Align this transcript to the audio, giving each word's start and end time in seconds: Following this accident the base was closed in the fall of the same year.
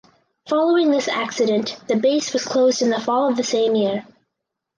Following 0.49 0.89
this 0.89 1.07
accident 1.07 1.79
the 1.87 1.95
base 1.95 2.33
was 2.33 2.43
closed 2.43 2.81
in 2.81 2.89
the 2.89 2.99
fall 2.99 3.29
of 3.29 3.37
the 3.37 3.43
same 3.43 3.75
year. 3.75 4.03